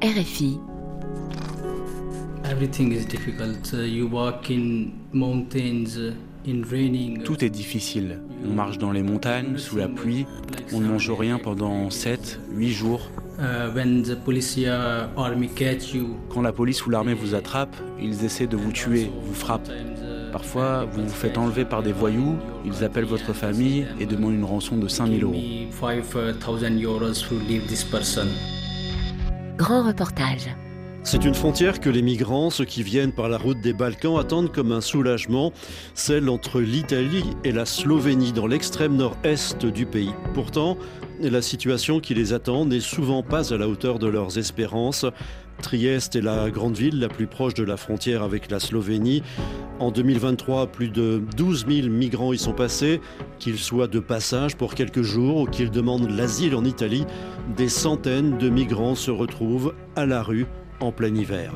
[0.00, 0.60] RFI.
[7.24, 8.20] Tout est difficile.
[8.48, 10.24] On marche dans les montagnes, sous la pluie.
[10.72, 13.10] On ne mange rien pendant 7, 8 jours.
[13.40, 13.72] Uh,
[16.28, 19.70] Quand la police ou l'armée vous attrape, ils essaient de vous tuer, vous frappent.
[20.30, 24.44] Parfois, vous vous faites enlever par des voyous, ils appellent votre famille et demandent une
[24.44, 25.34] rançon de 5000 euros.
[29.58, 30.54] Grand reportage.
[31.02, 34.52] C'est une frontière que les migrants, ceux qui viennent par la route des Balkans, attendent
[34.52, 35.52] comme un soulagement,
[35.94, 40.14] celle entre l'Italie et la Slovénie, dans l'extrême nord-est du pays.
[40.32, 40.78] Pourtant,
[41.20, 45.04] la situation qui les attend n'est souvent pas à la hauteur de leurs espérances.
[45.62, 49.22] Trieste est la grande ville la plus proche de la frontière avec la Slovénie.
[49.80, 53.00] En 2023, plus de 12 000 migrants y sont passés,
[53.38, 57.04] qu'ils soient de passage pour quelques jours ou qu'ils demandent l'asile en Italie.
[57.56, 60.46] Des centaines de migrants se retrouvent à la rue
[60.80, 61.52] en plein hiver.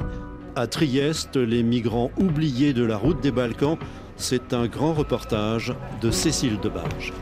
[0.56, 3.78] À Trieste, les migrants oubliés de la route des Balkans,
[4.16, 7.12] c'est un grand reportage de Cécile Debarge.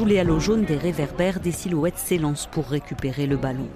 [0.00, 3.68] Sous les halos jaunes des réverbères, des silhouettes s'élancent pour récupérer le ballon.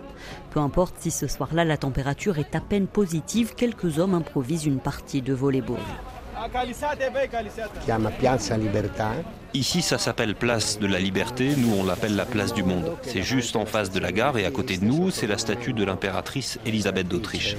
[0.53, 4.79] Peu importe si ce soir-là la température est à peine positive, quelques hommes improvisent une
[4.79, 5.77] partie de volleyball.
[9.57, 12.91] Ici, ça s'appelle Place de la Liberté, nous on l'appelle la Place du Monde.
[13.03, 15.73] C'est juste en face de la gare et à côté de nous, c'est la statue
[15.73, 17.57] de l'impératrice Elisabeth d'Autriche.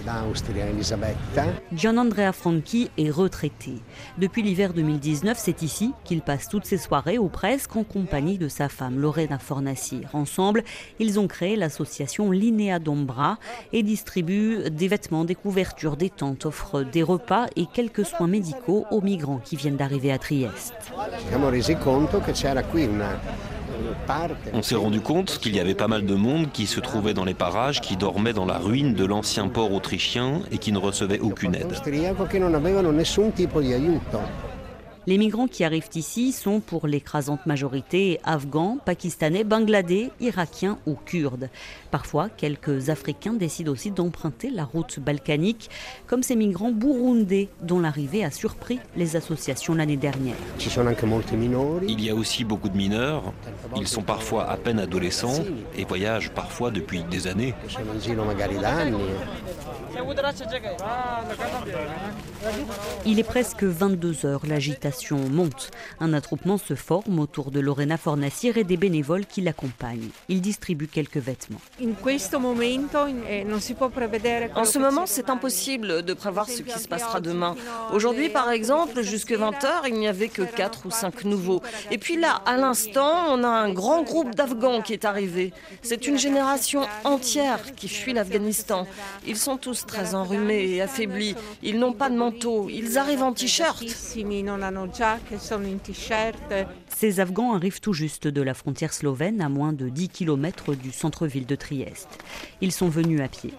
[1.74, 3.76] Gian Andrea Franchi est retraité.
[4.18, 8.50] Depuis l'hiver 2019, c'est ici qu'il passe toutes ses soirées ou presque en compagnie de
[8.50, 10.10] sa femme Lorena Fornassir.
[10.12, 10.66] Ensemble,
[11.00, 13.38] ils ont créé l'association Linea d'Ombra
[13.72, 18.86] et distribuent des vêtements, des couvertures, des tentes, offrent des repas et quelques soins médicaux
[18.92, 20.74] aux migrants qui viennent d'arriver à Trieste.
[24.54, 27.26] On s'est rendu compte qu'il y avait pas mal de monde qui se trouvait dans
[27.26, 31.20] les parages, qui dormait dans la ruine de l'ancien port autrichien et qui ne recevait
[31.20, 31.74] aucune aide.
[35.08, 41.50] Les migrants qui arrivent ici sont pour l'écrasante majorité afghans, pakistanais, bangladais, irakiens ou kurdes.
[41.92, 45.70] Parfois, quelques Africains décident aussi d'emprunter la route balkanique,
[46.08, 50.36] comme ces migrants burundais dont l'arrivée a surpris les associations l'année dernière.
[51.88, 53.32] Il y a aussi beaucoup de mineurs.
[53.78, 55.44] Ils sont parfois à peine adolescents
[55.78, 57.54] et voyagent parfois depuis des années.
[63.06, 65.72] Il est presque 22 heures, l'agitation monte.
[66.00, 70.10] Un attroupement se forme autour de Lorena Fornacier et des bénévoles qui l'accompagnent.
[70.30, 71.62] Ils distribuent quelques vêtements.
[74.56, 77.56] En ce moment, c'est impossible de prévoir ce qui se passera demain.
[77.92, 81.62] Aujourd'hui, par exemple, jusque 20h, il n'y avait que 4 ou 5 nouveaux.
[81.92, 85.54] Et puis là, à l'instant, on a un grand groupe d'Afghans qui est arrivé.
[85.82, 88.88] C'est une génération entière qui fuit l'Afghanistan.
[89.26, 91.36] Ils sont tous très enrhumés et affaiblis.
[91.64, 92.70] Ils n'ont pas de manteau.
[92.70, 93.84] Ils arrivent en t-shirt.
[96.98, 100.94] Ces Afghans arrivent tout juste de la frontière slovène, à moins de 10 km du
[100.94, 102.08] centre-ville de Trieste.
[102.62, 103.54] Ils sont venus à pied.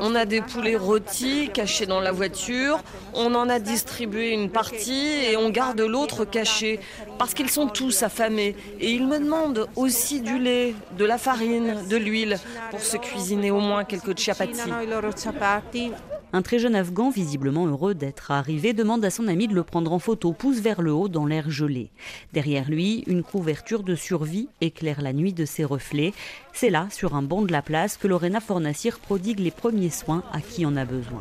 [0.00, 2.80] On a des poulets rôtis cachés dans la voiture.
[3.12, 6.78] On en a distribué une partie et on garde l'autre caché
[7.18, 8.54] parce qu'ils sont tous affamés.
[8.78, 12.38] Et ils me demandent aussi du lait, de la farine, de l'huile
[12.70, 14.70] pour se cuisiner au moins quelques chapati.
[16.34, 19.92] Un très jeune Afghan, visiblement heureux d'être arrivé, demande à son ami de le prendre
[19.92, 21.92] en photo, pousse vers le haut dans l'air gelé.
[22.32, 26.12] Derrière lui, une couverture de survie éclaire la nuit de ses reflets.
[26.56, 30.22] C'est là, sur un banc de la place, que Lorena Fornassir prodigue les premiers soins
[30.32, 31.20] à qui en a besoin.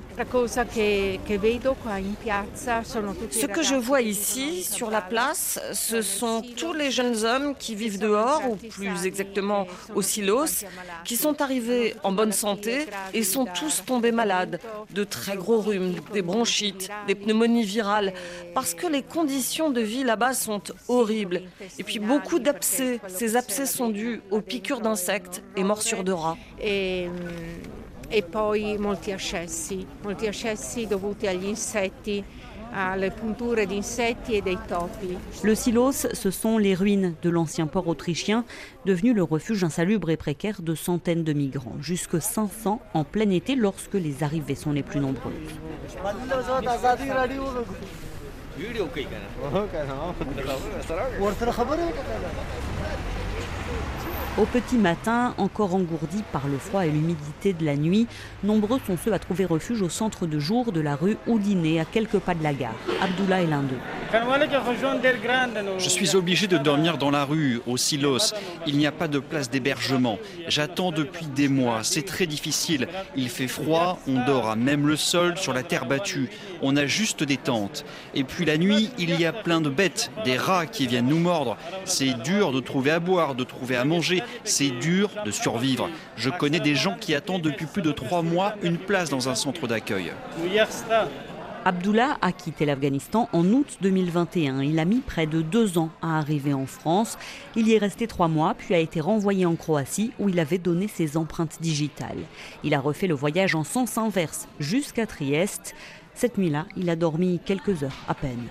[3.32, 7.74] Ce que je vois ici, sur la place, ce sont tous les jeunes hommes qui
[7.74, 10.66] vivent dehors, ou plus exactement au silos,
[11.04, 14.60] qui sont arrivés en bonne santé et sont tous tombés malades
[14.92, 18.14] de très gros rhumes, des bronchites, des pneumonies virales,
[18.54, 21.42] parce que les conditions de vie là-bas sont horribles.
[21.80, 23.00] Et puis beaucoup d'abcès.
[23.08, 25.23] Ces abcès sont dus aux piqûres d'insectes
[25.56, 26.38] et morsures de rats.
[26.62, 27.10] Et,
[28.12, 32.24] et poi molti accessi, molti accessi dovuti agli insetti.
[32.74, 33.12] e.
[35.44, 38.46] Le Silos, ce sont les ruines de l'ancien port autrichien,
[38.86, 43.56] devenu le refuge insalubre et précaire de centaines de migrants, jusque 500 en plein été
[43.56, 45.34] lorsque les arrivées sont les plus nombreuses.
[54.40, 58.08] Au petit matin, encore engourdis par le froid et l'humidité de la nuit,
[58.44, 61.86] nombreux sont ceux à trouver refuge au centre de jour de la rue Oudiné, à
[61.86, 62.74] quelques pas de la gare.
[63.00, 63.78] Abdullah est l'un d'eux.
[65.78, 68.34] Je suis obligé de dormir dans la rue, au silos.
[68.66, 70.18] Il n'y a pas de place d'hébergement.
[70.48, 71.80] J'attends depuis des mois.
[71.84, 72.88] C'est très difficile.
[73.16, 76.30] Il fait froid, on dort à même le sol, sur la terre battue.
[76.64, 77.86] On a juste des tentes.
[78.16, 81.20] Et puis la nuit, il y a plein de bêtes, des rats qui viennent nous
[81.20, 81.56] mordre.
[81.86, 84.23] C'est dur de trouver à boire, de trouver à manger.
[84.44, 85.90] C'est dur de survivre.
[86.16, 89.36] Je connais des gens qui attendent depuis plus de trois mois une place dans un
[89.36, 90.12] centre d'accueil.
[91.66, 94.62] Abdullah a quitté l'Afghanistan en août 2021.
[94.64, 97.18] Il a mis près de deux ans à arriver en France.
[97.56, 100.58] Il y est resté trois mois, puis a été renvoyé en Croatie où il avait
[100.58, 102.18] donné ses empreintes digitales.
[102.66, 105.74] Il a refait le voyage en sens inverse jusqu'à Trieste.
[106.16, 108.48] Cette nuit-là, il a dormi quelques heures à peine.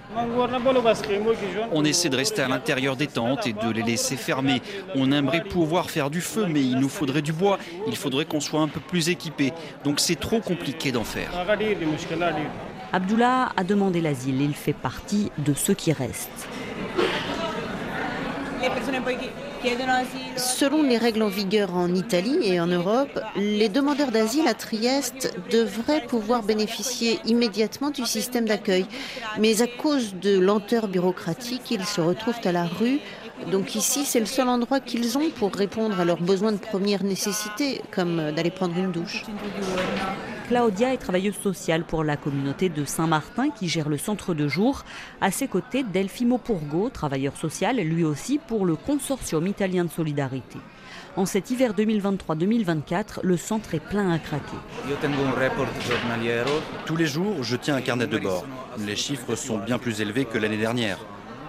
[1.73, 4.61] On essaie de rester à l'intérieur des tentes et de les laisser fermer.
[4.95, 7.59] On aimerait pouvoir faire du feu, mais il nous faudrait du bois.
[7.87, 9.53] Il faudrait qu'on soit un peu plus équipé.
[9.85, 11.31] Donc c'est trop compliqué d'en faire.
[12.93, 14.41] Abdullah a demandé l'asile.
[14.43, 16.49] Il fait partie de ceux qui restent.
[20.37, 25.35] Selon les règles en vigueur en Italie et en Europe, les demandeurs d'asile à Trieste
[25.51, 28.87] devraient pouvoir bénéficier immédiatement du système d'accueil.
[29.39, 32.99] Mais à cause de lenteur bureaucratique, ils se retrouvent à la rue.
[33.51, 37.05] Donc ici, c'est le seul endroit qu'ils ont pour répondre à leurs besoins de première
[37.05, 39.25] nécessité, comme d'aller prendre une douche.
[40.53, 44.85] Claudia est travailleuse sociale pour la communauté de Saint-Martin qui gère le centre de jour.
[45.23, 50.59] À ses côtés, Delfimo Purgo, travailleur social, lui aussi pour le consortium italien de solidarité.
[51.17, 54.59] En cet hiver 2023-2024, le centre est plein à craquer.
[56.85, 58.45] Tous les jours, je tiens un carnet de bord.
[58.79, 60.99] Les chiffres sont bien plus élevés que l'année dernière.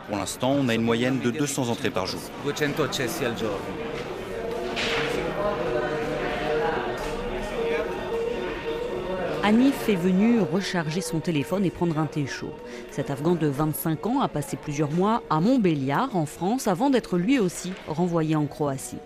[0.07, 2.21] Pour l'instant, on a une moyenne de 200 entrées par jour.
[9.45, 12.53] Anif est venu recharger son téléphone et prendre un thé chaud.
[12.91, 17.17] Cet Afghan de 25 ans a passé plusieurs mois à Montbéliard, en France, avant d'être
[17.17, 18.99] lui aussi renvoyé en Croatie.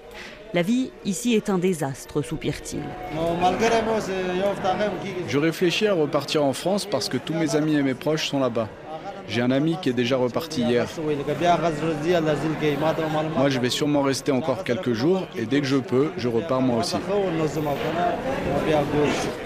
[0.53, 2.83] La vie ici est un désastre, soupire-t-il.
[5.27, 8.39] Je réfléchis à repartir en France parce que tous mes amis et mes proches sont
[8.39, 8.69] là-bas.
[9.27, 10.87] J'ai un ami qui est déjà reparti hier.
[13.35, 16.61] Moi, je vais sûrement rester encore quelques jours et dès que je peux, je repars
[16.61, 16.95] moi aussi.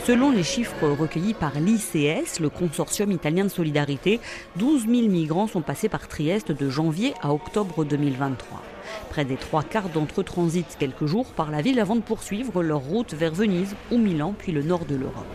[0.06, 4.20] Selon les chiffres recueillis par l'ICS, le consortium italien de solidarité,
[4.58, 8.62] 12 000 migrants sont passés par Trieste de janvier à octobre 2023.
[9.10, 12.62] Près des trois quarts d'entre eux transitent quelques jours par la ville avant de poursuivre
[12.64, 15.26] leur route vers Venise ou Milan, puis le nord de l'Europe.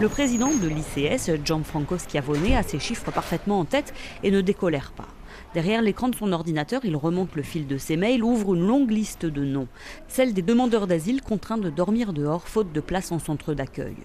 [0.00, 3.92] Le président de l'ICS, Gianfranco Schiavone, a ses chiffres parfaitement en tête
[4.22, 5.08] et ne décolère pas.
[5.54, 8.90] Derrière l'écran de son ordinateur, il remonte le fil de ses mails, ouvre une longue
[8.90, 9.68] liste de noms,
[10.08, 13.96] celle des demandeurs d'asile contraints de dormir dehors faute de place en centre d'accueil.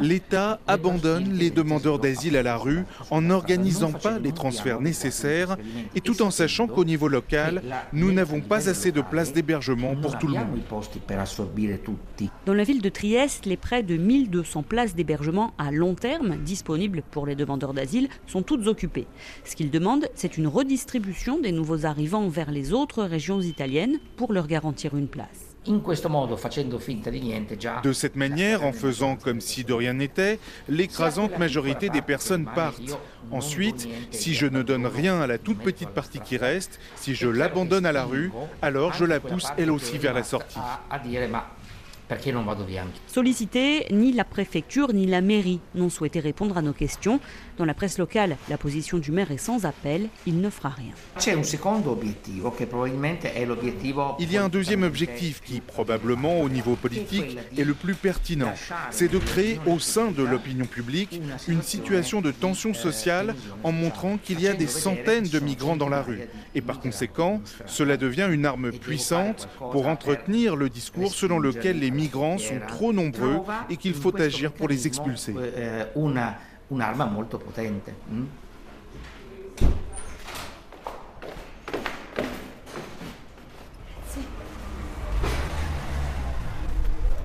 [0.00, 5.56] L'État abandonne les demandeurs d'asile à la rue en n'organisant pas les transferts nécessaires
[5.94, 10.18] et tout en sachant qu'au niveau local, nous n'avons pas assez de places d'hébergement pour
[10.18, 10.60] tout le monde.
[12.46, 17.02] Dans la ville de Trieste, les près de 1200 places d'hébergement à long terme disponibles
[17.10, 19.06] pour les demandeurs d'asile sont toutes occupées.
[19.44, 24.32] Ce qu'ils demandent, c'est une redistribution des nouveaux arrivants vers les autres régions italiennes pour
[24.32, 25.51] leur garantir une place.
[27.82, 32.98] De cette manière, en faisant comme si de rien n'était, l'écrasante majorité des personnes partent.
[33.30, 37.28] Ensuite, si je ne donne rien à la toute petite partie qui reste, si je
[37.28, 40.58] l'abandonne à la rue, alors je la pousse elle aussi vers la sortie.
[43.06, 47.20] Sollicité, ni la préfecture ni la mairie n'ont souhaité répondre à nos questions.
[47.58, 50.92] Dans la presse locale, la position du maire est sans appel, il ne fera rien.
[54.18, 58.52] Il y a un deuxième objectif qui, probablement au niveau politique, est le plus pertinent.
[58.90, 64.18] C'est de créer au sein de l'opinion publique une situation de tension sociale en montrant
[64.18, 66.20] qu'il y a des centaines de migrants dans la rue.
[66.54, 71.90] Et par conséquent, cela devient une arme puissante pour entretenir le discours selon lequel les
[71.90, 72.01] migrants
[72.38, 73.40] sont trop nombreux
[73.70, 75.34] et qu'il faut agir pour les expulser.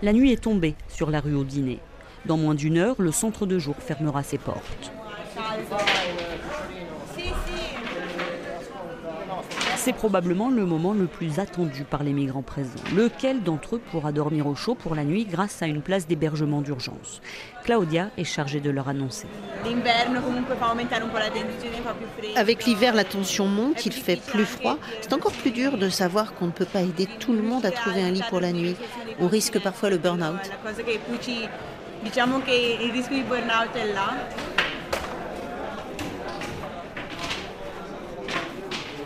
[0.04, 1.80] La nuit est tombée sur la rue au dîner.
[2.26, 4.92] Dans moins d'une heure, le centre de jour fermera ses portes.
[9.88, 12.84] C'est probablement le moment le plus attendu par les migrants présents.
[12.94, 16.60] Lequel d'entre eux pourra dormir au chaud pour la nuit grâce à une place d'hébergement
[16.60, 17.22] d'urgence?
[17.64, 19.28] Claudia est chargée de leur annoncer.
[22.36, 24.78] Avec l'hiver, la tension monte, il fait plus froid.
[25.00, 27.72] C'est encore plus dur de savoir qu'on ne peut pas aider tout le monde à
[27.72, 28.76] trouver un lit pour la nuit.
[29.22, 30.52] On risque parfois le burn-out.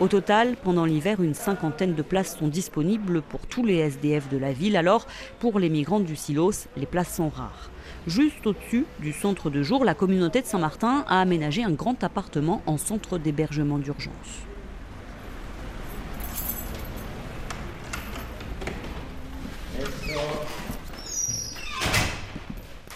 [0.01, 4.37] Au total, pendant l'hiver, une cinquantaine de places sont disponibles pour tous les SDF de
[4.37, 4.75] la ville.
[4.75, 5.05] Alors,
[5.39, 7.69] pour les migrants du Silos, les places sont rares.
[8.07, 12.63] Juste au-dessus du centre de jour, la communauté de Saint-Martin a aménagé un grand appartement
[12.65, 14.15] en centre d'hébergement d'urgence.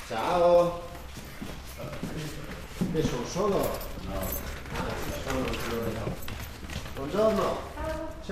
[0.09, 0.71] Ciao.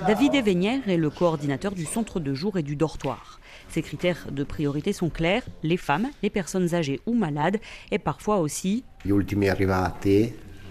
[0.06, 3.40] David Evenière est le coordinateur du centre de jour et du dortoir.
[3.68, 7.58] Ses critères de priorité sont clairs, les femmes, les personnes âgées ou malades
[7.90, 8.84] et parfois aussi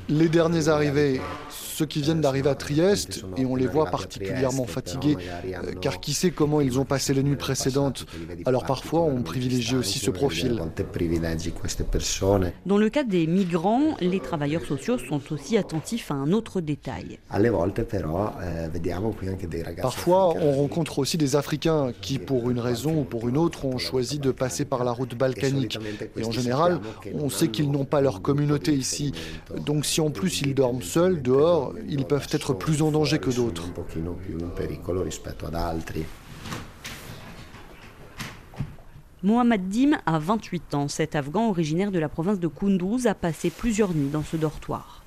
[0.09, 5.17] les derniers arrivés, ceux qui viennent d'arriver à Trieste, et on les voit particulièrement fatigués,
[5.45, 8.05] euh, car qui sait comment ils ont passé les nuits précédentes.
[8.45, 10.61] Alors parfois, on privilégie aussi ce profil.
[12.65, 17.19] Dans le cas des migrants, les travailleurs sociaux sont aussi attentifs à un autre détail.
[19.81, 23.77] Parfois, on rencontre aussi des Africains qui, pour une raison ou pour une autre, ont
[23.77, 25.79] choisi de passer par la route balkanique.
[26.17, 26.79] Et en général,
[27.13, 29.11] on sait qu'ils n'ont pas leur communauté ici.
[29.65, 33.29] Donc si en plus ils dorment seuls, dehors, ils peuvent être plus en danger que
[33.29, 33.69] d'autres.
[39.21, 40.87] Mohamed Dim a 28 ans.
[40.87, 45.03] Cet Afghan originaire de la province de Kunduz a passé plusieurs nuits dans ce dortoir.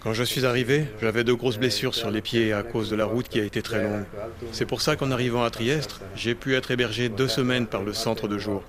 [0.00, 3.04] Quand je suis arrivé, j'avais de grosses blessures sur les pieds à cause de la
[3.04, 4.04] route qui a été très longue.
[4.50, 7.92] C'est pour ça qu'en arrivant à Trieste, j'ai pu être hébergé deux semaines par le
[7.92, 8.62] centre de jour.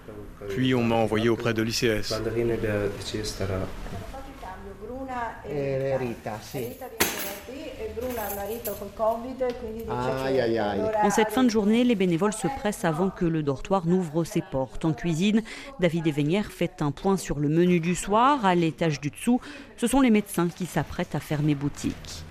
[0.50, 2.14] Puis on m'a envoyé auprès de l'ICS.
[11.04, 14.42] En cette fin de journée, les bénévoles se pressent avant que le dortoir n'ouvre ses
[14.42, 14.86] portes.
[14.86, 15.42] En cuisine,
[15.80, 18.46] David Evenière fait un point sur le menu du soir.
[18.46, 19.40] À l'étage du dessous,
[19.78, 22.24] ce sont les médecins qui s'apprêtent à fermer boutique.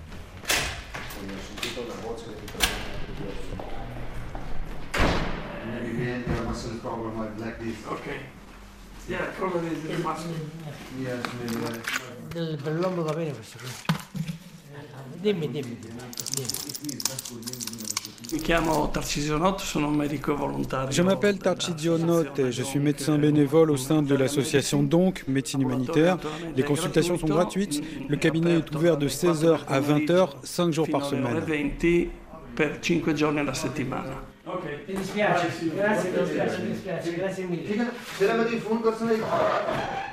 [20.89, 25.61] Je m'appelle Tarcisio Notte et je suis médecin bénévole au sein de l'association DONC, médecine
[25.61, 26.17] humanitaire.
[26.55, 27.81] Les consultations sont gratuites.
[28.09, 31.41] Le cabinet est ouvert de 16h à 20h, 5 jours par semaine.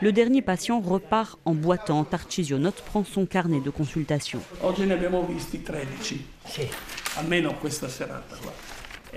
[0.02, 2.04] Le dernier patient repart en boitant.
[2.04, 4.40] Tarcisio Note prend son carnet de consultation.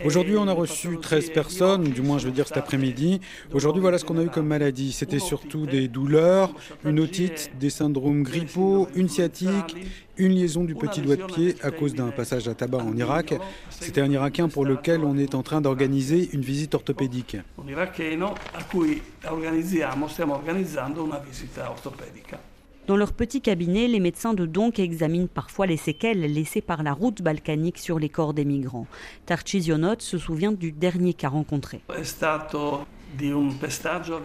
[0.05, 3.21] Aujourd'hui, on a reçu 13 personnes, du moins je veux dire cet après-midi.
[3.53, 4.91] Aujourd'hui, voilà ce qu'on a eu comme maladie.
[4.91, 9.75] C'était surtout des douleurs, une otite, des syndromes grippaux, une sciatique,
[10.17, 13.33] une liaison du petit doigt de pied à cause d'un passage à tabac en Irak.
[13.69, 17.37] C'était un Irakien pour lequel on est en train d'organiser une visite orthopédique.
[22.85, 26.91] Dans leur petit cabinet, les médecins de Donk examinent parfois les séquelles laissées par la
[26.91, 28.87] route balkanique sur les corps des migrants.
[29.25, 31.79] Tarcisionot se souvient du dernier cas rencontré.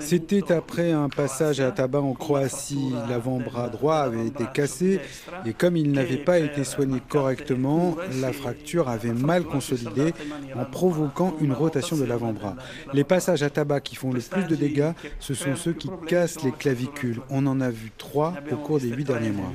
[0.00, 2.92] C'était après un passage à tabac en Croatie.
[3.08, 5.00] L'avant-bras droit avait été cassé
[5.44, 10.12] et comme il n'avait pas été soigné correctement, la fracture avait mal consolidé
[10.56, 12.56] en provoquant une rotation de l'avant-bras.
[12.92, 16.42] Les passages à tabac qui font le plus de dégâts, ce sont ceux qui cassent
[16.42, 17.20] les clavicules.
[17.30, 19.52] On en a vu trois au cours des huit derniers mois.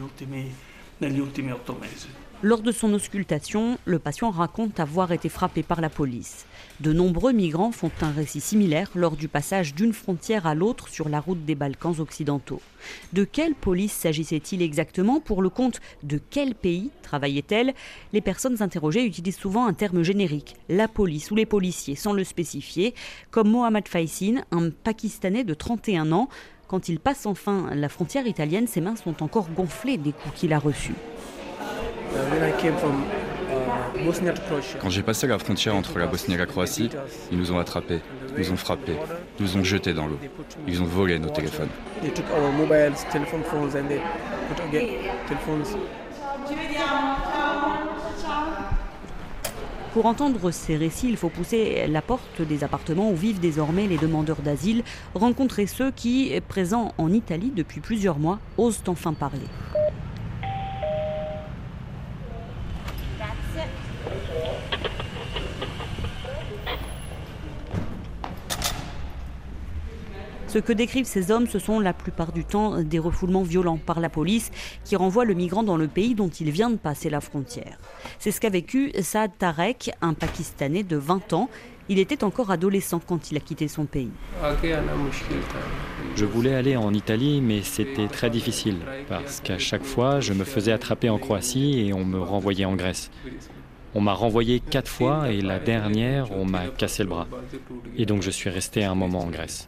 [2.46, 6.46] Lors de son auscultation, le patient raconte avoir été frappé par la police.
[6.82, 11.08] De nombreux migrants font un récit similaire lors du passage d'une frontière à l'autre sur
[11.08, 12.60] la route des Balkans occidentaux.
[13.14, 17.74] De quelle police s'agissait-il exactement Pour le compte de quel pays travaillait-elle?
[18.12, 22.26] Les personnes interrogées utilisent souvent un terme générique, la police ou les policiers, sans le
[22.26, 22.94] spécifier,
[23.32, 26.28] comme Mohamed Faisine, un Pakistanais de 31 ans.
[26.68, 30.52] Quand il passe enfin la frontière italienne, ses mains sont encore gonflées des coups qu'il
[30.52, 30.96] a reçus.
[32.14, 32.54] Uh,
[34.80, 36.90] Quand j'ai passé la frontière entre la Bosnie et la Croatie,
[37.32, 38.02] ils nous ont attrapés,
[38.38, 38.98] nous ont frappés,
[39.40, 40.20] nous ont jetés dans l'eau.
[40.68, 41.70] Ils ont volé nos téléphones.
[49.94, 53.98] Pour entendre ces récits, il faut pousser la porte des appartements où vivent désormais les
[53.98, 54.84] demandeurs d'asile,
[55.16, 59.48] rencontrer ceux qui, présents en Italie depuis plusieurs mois, osent enfin parler.
[70.54, 74.00] Ce que décrivent ces hommes, ce sont la plupart du temps des refoulements violents par
[74.00, 74.52] la police
[74.86, 77.80] qui renvoie le migrant dans le pays dont il vient de passer la frontière.
[78.20, 81.50] C'est ce qu'a vécu Saad Tarek, un Pakistanais de 20 ans.
[81.90, 84.12] Il était encore adolescent quand il a quitté son pays.
[86.16, 88.78] Je voulais aller en Italie, mais c'était très difficile
[89.10, 92.76] parce qu'à chaque fois, je me faisais attraper en Croatie et on me renvoyait en
[92.76, 93.10] Grèce.
[93.96, 97.28] On m'a renvoyé quatre fois et la dernière, on m'a cassé le bras.
[97.98, 99.68] Et donc je suis resté un moment en Grèce.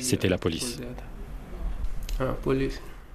[0.00, 0.80] C'était la police.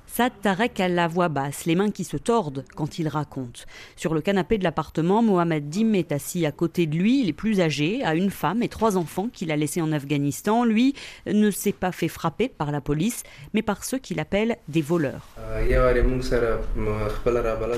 [0.10, 3.66] Sad Tarek a la voix basse, les mains qui se tordent quand il raconte.
[3.98, 7.22] Sur le canapé de l'appartement, Mohamed Dim est assis à côté de lui.
[7.22, 10.64] Il est plus âgé, a une femme et trois enfants qu'il a laissés en Afghanistan.
[10.64, 10.96] Lui
[11.28, 13.24] ne s'est pas fait frapper par la police,
[13.54, 15.28] mais par ceux qu'il appelle des voleurs.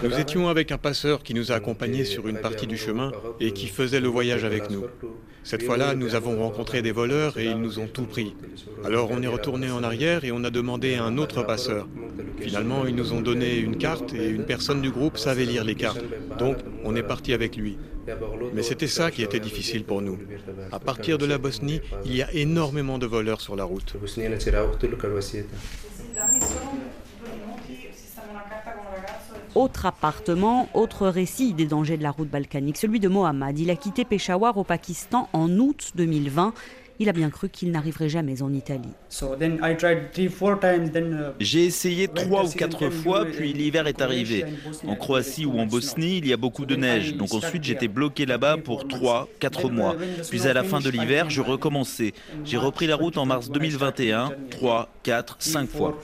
[0.03, 3.51] Nous étions avec un passeur qui nous a accompagnés sur une partie du chemin et
[3.51, 4.85] qui faisait le voyage avec nous.
[5.43, 8.35] Cette fois-là, nous avons rencontré des voleurs et ils nous ont tout pris.
[8.85, 11.87] Alors on est retourné en arrière et on a demandé à un autre passeur.
[12.39, 15.75] Finalement, ils nous ont donné une carte et une personne du groupe savait lire les
[15.75, 16.03] cartes.
[16.37, 17.77] Donc, on est parti avec lui.
[18.53, 20.17] Mais c'était ça qui était difficile pour nous.
[20.71, 23.93] À partir de la Bosnie, il y a énormément de voleurs sur la route.
[29.55, 33.57] Autre appartement, autre récit des dangers de la route balkanique, celui de Mohammad.
[33.57, 36.53] Il a quitté Peshawar au Pakistan en août 2020
[36.99, 38.89] il a bien cru qu'il n'arriverait jamais en Italie.
[39.21, 39.25] Uh,
[41.39, 44.45] J'ai essayé trois ou quatre fois, puis l'hiver est arrivé.
[44.85, 48.25] En Croatie ou en Bosnie, il y a beaucoup de neige, donc ensuite j'étais bloqué
[48.25, 49.95] là-bas pour trois, quatre mois.
[50.29, 52.13] Puis à la fin de l'hiver, je recommençais.
[52.43, 55.97] J'ai repris la route en mars 2021, trois, quatre, cinq fois.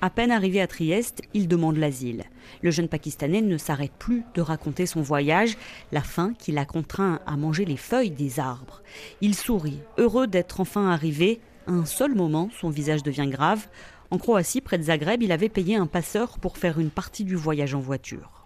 [0.00, 2.24] À peine arrivé à Trieste, il demande l'asile.
[2.62, 5.56] Le jeune Pakistanais ne s'arrête plus de raconter son voyage,
[5.92, 8.82] la faim qui l'a contraint à manger les feuilles des arbres.
[9.20, 11.40] Il sourit, heureux d'être enfin arrivé.
[11.66, 13.68] un seul moment, son visage devient grave.
[14.10, 17.36] En Croatie, près de Zagreb, il avait payé un passeur pour faire une partie du
[17.36, 18.37] voyage en voiture.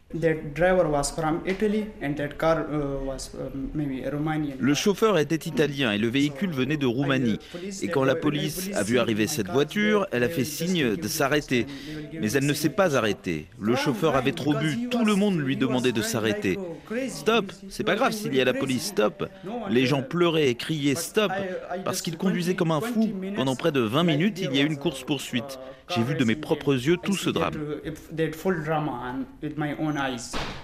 [4.59, 7.39] Le chauffeur était italien et le véhicule venait de Roumanie.
[7.83, 11.67] Et quand la police a vu arriver cette voiture, elle a fait signe de s'arrêter.
[12.21, 13.47] Mais elle ne s'est pas arrêtée.
[13.61, 14.89] Le chauffeur avait trop bu.
[14.91, 16.59] Tout le monde lui demandait de s'arrêter.
[17.09, 19.29] Stop C'est pas grave s'il y a la police, stop
[19.71, 21.33] Les gens pleuraient et criaient stop
[21.85, 23.11] parce qu'il conduisait comme un fou.
[23.35, 25.59] Pendant près de 20 minutes, il y a eu une course-poursuite.
[25.95, 27.55] J'ai vu de mes propres yeux tout ce drame.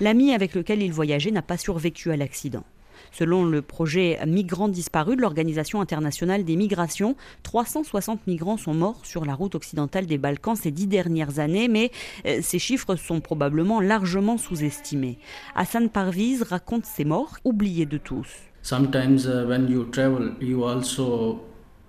[0.00, 2.64] L'ami avec lequel il voyageait n'a pas survécu à l'accident.
[3.12, 9.24] Selon le projet Migrants disparus de l'Organisation internationale des migrations, 360 migrants sont morts sur
[9.24, 11.90] la route occidentale des Balkans ces dix dernières années, mais
[12.26, 15.18] euh, ces chiffres sont probablement largement sous-estimés.
[15.54, 18.28] Hassan Parviz raconte ces morts oubliés de tous.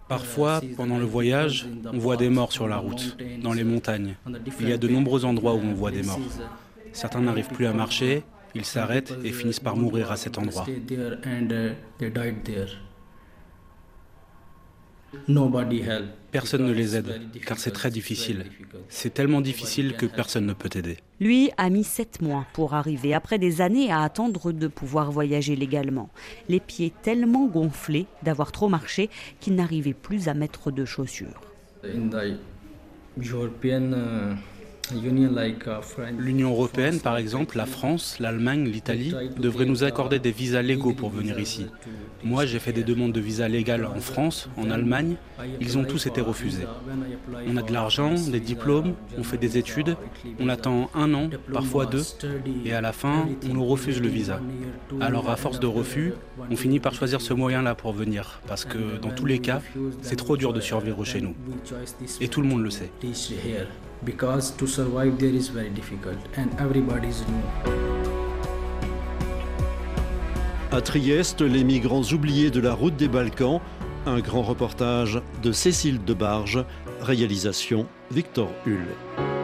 [0.08, 4.16] Parfois, pendant le voyage, on voit des morts sur la route, dans les montagnes.
[4.60, 6.20] Il y a de nombreux endroits où on voit des morts.
[6.94, 8.24] Certains n'arrivent plus à marcher,
[8.56, 10.66] ils s'arrêtent et finissent par mourir à cet endroit.
[16.32, 18.46] Personne ne les aide, car c'est très difficile.
[18.90, 20.98] C'est tellement difficile que personne ne peut aider.
[21.20, 25.56] Lui a mis sept mois pour arriver, après des années à attendre de pouvoir voyager
[25.56, 26.10] légalement.
[26.48, 31.42] Les pieds tellement gonflés d'avoir trop marché qu'il n'arrivait plus à mettre de chaussures.
[36.18, 41.10] L'Union européenne, par exemple, la France, l'Allemagne, l'Italie, devraient nous accorder des visas légaux pour
[41.10, 41.68] venir ici.
[42.24, 45.16] Moi, j'ai fait des demandes de visa légales en France, en Allemagne.
[45.62, 46.66] Ils ont tous été refusés.
[47.48, 49.96] On a de l'argent, des diplômes, on fait des études,
[50.40, 52.04] on attend un an, parfois deux,
[52.66, 54.40] et à la fin, on nous refuse le visa.
[55.00, 56.14] Alors, à force de refus,
[56.50, 59.62] on finit par choisir ce moyen-là pour venir, parce que dans tous les cas,
[60.02, 61.36] c'est trop dur de survivre chez nous.
[62.22, 62.92] Et tout le monde le sait
[64.04, 67.90] because to survive there is very difficult and everybody is new.
[70.72, 73.60] À Trieste, les migrants oubliés de la route des Balkans,
[74.06, 76.64] un grand reportage de Cécile Debarge,
[77.02, 79.39] réalisation Victor Hull.